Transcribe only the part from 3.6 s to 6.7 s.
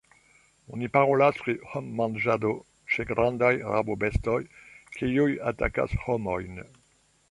rabobestoj, kiuj atakas homojn.